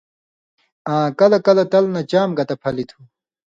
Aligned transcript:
آں 0.93 1.07
کلہۡ 1.17 1.39
کلہۡ 1.45 1.55
لہ 1.57 1.65
تل 1.71 1.85
نہ 1.93 2.01
چام 2.11 2.29
گتہ 2.37 2.55
پھلیۡ 2.61 2.87
تُھو۔ 2.89 2.99